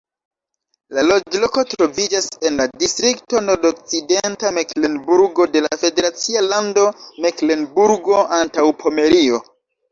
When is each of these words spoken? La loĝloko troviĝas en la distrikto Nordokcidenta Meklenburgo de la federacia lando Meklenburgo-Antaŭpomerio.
La 0.97 1.01
loĝloko 1.09 1.63
troviĝas 1.73 2.29
en 2.49 2.57
la 2.61 2.67
distrikto 2.85 3.43
Nordokcidenta 3.51 4.53
Meklenburgo 4.57 5.49
de 5.59 5.65
la 5.67 5.73
federacia 5.85 6.45
lando 6.49 6.89
Meklenburgo-Antaŭpomerio. 7.29 9.47